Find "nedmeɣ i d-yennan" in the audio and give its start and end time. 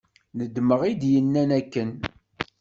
0.37-1.49